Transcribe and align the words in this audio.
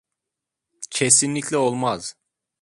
Kesinlikle 0.89 1.57
olmaz. 1.57 2.15